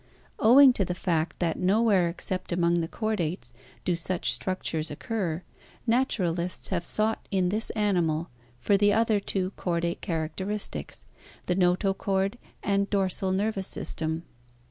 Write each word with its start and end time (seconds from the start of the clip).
Owing 0.39 0.73
to 0.73 0.83
the 0.83 0.95
fact 0.95 1.37
that 1.37 1.59
nowhere 1.59 2.09
except 2.09 2.51
among 2.51 2.79
the 2.81 2.87
chordates 2.87 3.53
do 3.85 3.95
such 3.95 4.33
structures 4.33 4.89
occur, 4.89 5.43
naturalists 5.85 6.69
have 6.69 6.83
sought 6.87 7.27
in 7.29 7.49
this 7.49 7.69
animal 7.75 8.31
for 8.57 8.77
the 8.77 8.93
other 8.93 9.19
two 9.19 9.51
chordate 9.57 10.01
characteristics, 10.01 11.05
the 11.45 11.55
notochord 11.55 12.39
and 12.63 12.89
dorsal 12.89 13.31
nervous 13.31 13.67
system. 13.67 14.23